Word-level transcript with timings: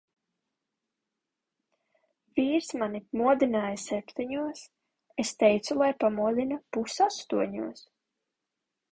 Vīrs 2.37 2.69
mani 2.83 3.01
modināja 3.21 3.75
septiņos, 3.81 4.63
es 5.25 5.33
teicu, 5.43 5.77
lai 5.81 5.91
pamodina 6.05 6.57
pus 6.79 6.97
astoņos. 7.09 7.85